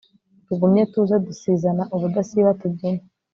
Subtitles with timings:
[0.45, 3.01] tugumye tuze dusizana ubudasiba, tubyine